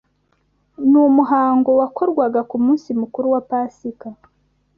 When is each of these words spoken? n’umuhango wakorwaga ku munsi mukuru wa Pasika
n’umuhango 0.91 1.69
wakorwaga 1.79 2.41
ku 2.49 2.55
munsi 2.65 2.89
mukuru 3.01 3.27
wa 3.33 3.41
Pasika 3.49 4.07